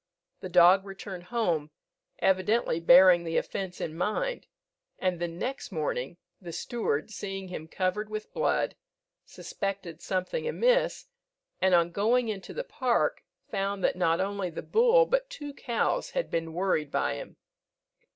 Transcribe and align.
The 0.39 0.49
dog 0.49 0.83
returned 0.83 1.25
home, 1.25 1.69
evidently 2.17 2.79
bearing 2.79 3.23
the 3.23 3.37
offence 3.37 3.79
in 3.79 3.95
mind, 3.95 4.47
and 4.97 5.19
the 5.19 5.27
next 5.27 5.71
morning, 5.71 6.17
the 6.41 6.51
steward, 6.51 7.11
seeing 7.11 7.49
him 7.49 7.67
covered 7.67 8.09
with 8.09 8.33
blood, 8.33 8.75
suspected 9.25 10.01
something 10.01 10.47
amiss, 10.47 11.05
and 11.61 11.75
on 11.75 11.91
going 11.91 12.29
into 12.29 12.51
the 12.51 12.63
park, 12.63 13.21
found 13.51 13.83
that 13.83 13.95
not 13.95 14.19
only 14.19 14.49
the 14.49 14.63
bull, 14.63 15.05
but 15.05 15.29
two 15.29 15.53
cows 15.53 16.09
had 16.09 16.31
been 16.31 16.53
worried 16.55 16.89
by 16.89 17.13
him. 17.17 17.37